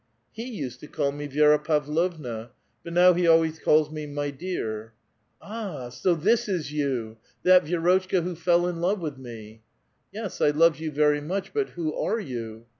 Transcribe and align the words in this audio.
*•//« 0.37 0.51
used 0.51 0.79
to 0.79 0.87
call 0.87 1.11
me 1.11 1.27
Vi^ra 1.27 1.63
Pavlovna; 1.63 2.49
but 2.83 2.91
now 2.91 3.13
he 3.13 3.27
always 3.27 3.59
calls 3.59 3.91
me' 3.91 4.07
My 4.07 4.31
dear 4.31 4.93
[J/oV 5.43 5.47
drug], 5.47 5.51
^* 5.51 5.53
Ah! 5.83 5.89
so 5.89 6.15
this 6.15 6.49
is 6.49 6.71
you! 6.73 7.17
that 7.43 7.65
Vi^rotchka 7.65 8.23
who 8.23 8.33
fell 8.33 8.65
in 8.65 8.81
love 8.81 8.99
with 8.99 9.19
me?" 9.19 9.61
'* 9.87 10.11
Yes; 10.11 10.41
I 10.41 10.49
love 10.49 10.77
you 10.79 10.89
very 10.89 11.21
much; 11.21 11.53
but 11.53 11.69
who 11.69 11.93
are 11.93 12.19
you?" 12.19 12.65